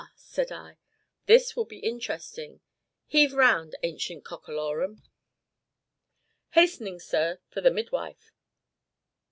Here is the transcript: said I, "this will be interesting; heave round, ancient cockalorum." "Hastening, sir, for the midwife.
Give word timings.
said 0.15 0.51
I, 0.51 0.79
"this 1.27 1.55
will 1.55 1.65
be 1.65 1.77
interesting; 1.77 2.61
heave 3.05 3.33
round, 3.33 3.75
ancient 3.83 4.25
cockalorum." 4.25 5.03
"Hastening, 6.53 6.99
sir, 6.99 7.39
for 7.51 7.61
the 7.61 7.69
midwife. 7.69 8.31